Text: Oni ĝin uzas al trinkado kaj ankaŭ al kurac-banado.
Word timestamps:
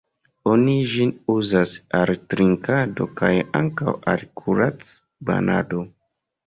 Oni 0.51 0.77
ĝin 0.93 1.11
uzas 1.33 1.75
al 1.99 2.13
trinkado 2.33 3.09
kaj 3.21 3.33
ankaŭ 3.63 3.95
al 4.15 4.27
kurac-banado. 4.43 5.89